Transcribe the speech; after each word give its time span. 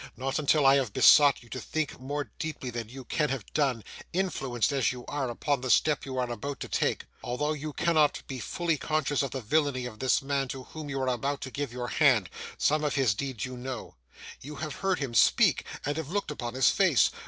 Not 0.17 0.39
until 0.39 0.65
I 0.65 0.77
have 0.77 0.93
besought 0.93 1.43
you 1.43 1.49
to 1.49 1.59
think 1.59 1.99
more 1.99 2.31
deeply 2.39 2.71
than 2.71 2.89
you 2.89 3.03
can 3.03 3.29
have 3.29 3.45
done, 3.53 3.83
influenced 4.13 4.71
as 4.71 4.91
you 4.91 5.05
are, 5.05 5.29
upon 5.29 5.61
the 5.61 5.69
step 5.69 6.07
you 6.07 6.17
are 6.17 6.27
about 6.31 6.59
to 6.61 6.67
take. 6.67 7.05
Although 7.23 7.53
you 7.53 7.71
cannot 7.71 8.23
be 8.25 8.39
fully 8.39 8.79
conscious 8.79 9.21
of 9.21 9.29
the 9.29 9.41
villainy 9.41 9.85
of 9.85 9.99
this 9.99 10.23
man 10.23 10.47
to 10.47 10.63
whom 10.63 10.89
you 10.89 10.99
are 11.01 11.07
about 11.07 11.41
to 11.41 11.51
give 11.51 11.71
your 11.71 11.89
hand, 11.89 12.31
some 12.57 12.83
of 12.83 12.95
his 12.95 13.13
deeds 13.13 13.45
you 13.45 13.55
know. 13.55 13.93
You 14.41 14.55
have 14.55 14.77
heard 14.77 14.97
him 14.97 15.13
speak, 15.13 15.65
and 15.85 15.95
have 15.97 16.09
looked 16.09 16.31
upon 16.31 16.55
his 16.55 16.71
face. 16.71 17.11